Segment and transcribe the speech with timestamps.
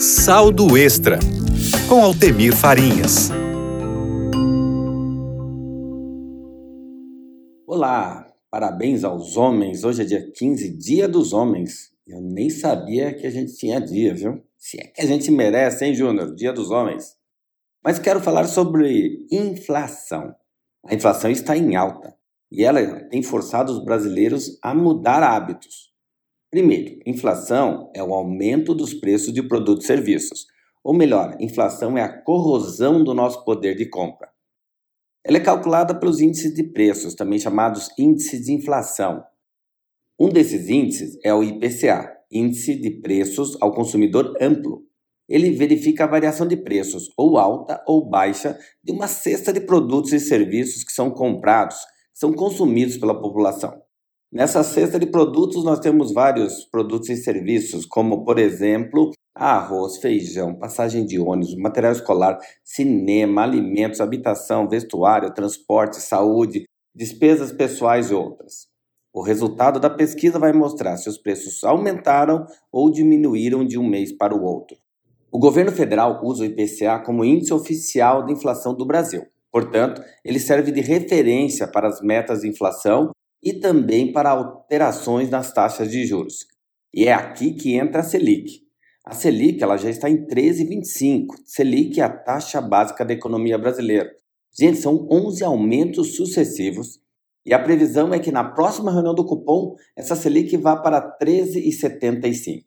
[0.00, 1.18] Saldo Extra,
[1.88, 3.30] com Altemir Farinhas.
[7.66, 9.82] Olá, parabéns aos homens.
[9.82, 11.90] Hoje é dia 15, Dia dos Homens.
[12.06, 14.40] Eu nem sabia que a gente tinha dia, viu?
[14.56, 16.32] Se é que a gente merece, hein, Júnior?
[16.32, 17.16] Dia dos Homens.
[17.82, 20.32] Mas quero falar sobre inflação.
[20.86, 22.14] A inflação está em alta
[22.52, 25.87] e ela tem forçado os brasileiros a mudar hábitos.
[26.50, 30.46] Primeiro, inflação é o aumento dos preços de produtos e serviços.
[30.82, 34.30] Ou melhor, inflação é a corrosão do nosso poder de compra.
[35.22, 39.22] Ela é calculada pelos índices de preços, também chamados índices de inflação.
[40.18, 44.82] Um desses índices é o IPCA, Índice de Preços ao Consumidor Amplo.
[45.28, 50.14] Ele verifica a variação de preços, ou alta ou baixa, de uma cesta de produtos
[50.14, 51.76] e serviços que são comprados,
[52.14, 53.82] são consumidos pela população.
[54.30, 60.54] Nessa cesta de produtos, nós temos vários produtos e serviços, como, por exemplo, arroz, feijão,
[60.54, 68.66] passagem de ônibus, material escolar, cinema, alimentos, habitação, vestuário, transporte, saúde, despesas pessoais e outras.
[69.14, 74.12] O resultado da pesquisa vai mostrar se os preços aumentaram ou diminuíram de um mês
[74.12, 74.76] para o outro.
[75.32, 79.24] O governo federal usa o IPCA como índice oficial de inflação do Brasil.
[79.50, 83.10] Portanto, ele serve de referência para as metas de inflação
[83.42, 86.46] e também para alterações nas taxas de juros.
[86.92, 88.62] E é aqui que entra a Selic.
[89.04, 91.26] A Selic ela já está em 13,25.
[91.44, 94.10] Selic é a taxa básica da economia brasileira.
[94.58, 97.00] Gente, são 11 aumentos sucessivos
[97.46, 102.62] e a previsão é que na próxima reunião do cupom essa Selic vá para 13,75.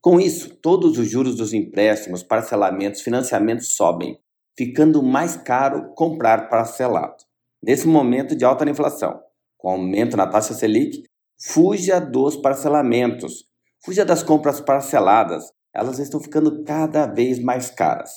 [0.00, 4.18] Com isso, todos os juros dos empréstimos, parcelamentos, financiamentos sobem,
[4.56, 7.24] ficando mais caro comprar parcelado.
[7.62, 9.20] Nesse momento de alta inflação,
[9.62, 11.04] com aumento na taxa Selic,
[11.40, 13.44] fuja dos parcelamentos,
[13.84, 18.10] fuja das compras parceladas, elas estão ficando cada vez mais caras.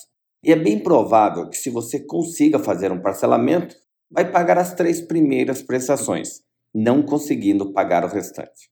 [0.43, 3.75] E é bem provável que, se você consiga fazer um parcelamento,
[4.11, 6.41] vai pagar as três primeiras prestações,
[6.73, 8.71] não conseguindo pagar o restante.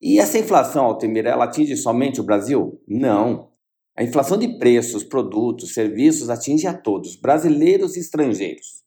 [0.00, 2.82] E essa inflação, Altemir, ela atinge somente o Brasil?
[2.86, 3.50] Não.
[3.96, 8.84] A inflação de preços, produtos, serviços atinge a todos, brasileiros e estrangeiros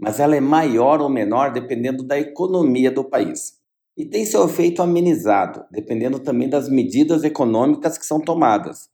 [0.00, 3.58] mas ela é maior ou menor dependendo da economia do país.
[3.96, 8.88] E tem seu efeito amenizado, dependendo também das medidas econômicas que são tomadas,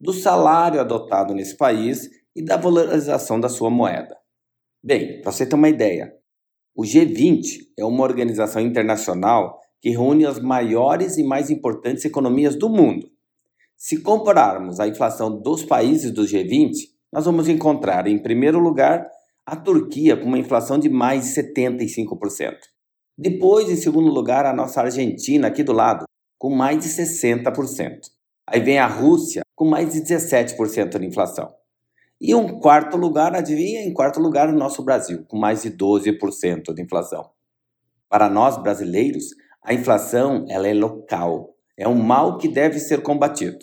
[0.00, 4.16] do salário adotado nesse país e da valorização da sua moeda.
[4.82, 6.14] Bem, para você ter uma ideia,
[6.74, 12.68] o G20 é uma organização internacional que reúne as maiores e mais importantes economias do
[12.68, 13.10] mundo.
[13.76, 16.72] Se compararmos a inflação dos países do G20,
[17.12, 19.10] nós vamos encontrar, em primeiro lugar,
[19.46, 22.54] a Turquia com uma inflação de mais de 75%.
[23.16, 26.04] Depois, em segundo lugar, a nossa Argentina aqui do lado,
[26.38, 28.00] com mais de 60%.
[28.46, 31.52] Aí vem a Rússia com mais de 17% de inflação.
[32.20, 33.82] E um quarto lugar, adivinha?
[33.82, 37.30] Em quarto lugar, o nosso Brasil, com mais de 12% de inflação.
[38.08, 39.26] Para nós brasileiros,
[39.62, 43.58] a inflação ela é local, é um mal que deve ser combatido.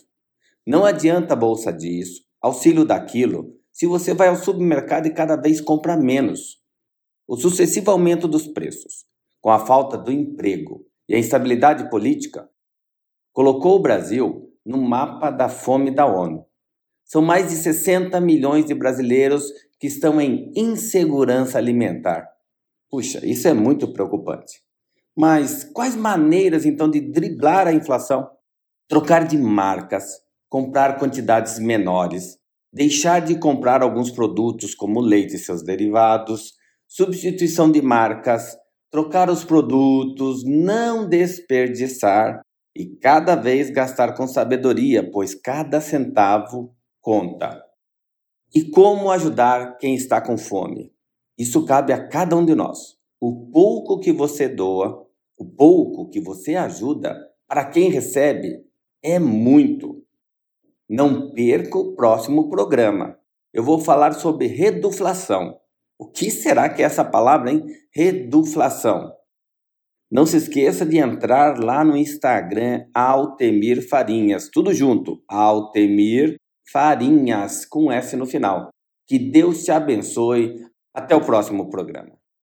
[0.65, 5.95] Não adianta bolsa disso, auxílio daquilo, se você vai ao supermercado e cada vez compra
[5.95, 6.57] menos.
[7.25, 9.05] O sucessivo aumento dos preços,
[9.39, 12.49] com a falta do emprego e a instabilidade política,
[13.31, 16.45] colocou o Brasil no mapa da fome da ONU.
[17.05, 19.45] São mais de 60 milhões de brasileiros
[19.79, 22.27] que estão em insegurança alimentar.
[22.89, 24.61] Puxa, isso é muito preocupante.
[25.15, 28.29] Mas quais maneiras então de driblar a inflação?
[28.89, 30.19] Trocar de marcas,
[30.49, 32.38] comprar quantidades menores,
[32.71, 36.53] deixar de comprar alguns produtos como leite e seus derivados,
[36.87, 38.55] substituição de marcas,
[38.91, 42.41] trocar os produtos, não desperdiçar
[42.75, 47.63] e cada vez gastar com sabedoria, pois cada centavo conta.
[48.53, 50.91] E como ajudar quem está com fome?
[51.37, 52.97] Isso cabe a cada um de nós.
[53.21, 55.05] O pouco que você doa,
[55.37, 57.15] o pouco que você ajuda,
[57.47, 58.63] para quem recebe,
[59.03, 60.03] é muito.
[60.89, 63.15] Não perca o próximo programa.
[63.53, 65.59] Eu vou falar sobre reduflação.
[65.99, 67.63] O que será que é essa palavra, hein?
[67.93, 69.11] Reduflação.
[70.11, 75.21] Não se esqueça de entrar lá no Instagram Altemir Farinhas, tudo junto.
[75.27, 76.37] Altemir
[76.71, 78.69] Farinhas com S no final.
[79.07, 80.55] Que Deus te abençoe.
[80.91, 82.18] Até o próximo programa.